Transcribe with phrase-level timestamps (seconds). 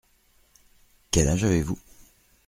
[1.11, 1.77] Quel âge avez-vous?